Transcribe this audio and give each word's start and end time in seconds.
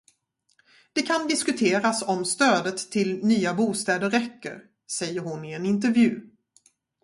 Det 0.93 1.01
kan 1.01 1.27
diskuteras 1.27 2.01
om 2.07 2.25
stödet 2.25 2.91
till 2.91 3.23
nya 3.25 3.53
bostäder 3.53 4.09
räcker, 4.09 4.61
säger 4.91 5.19
hon 5.21 5.45
i 5.45 5.53
en 5.53 5.65
intervju. 5.65 6.29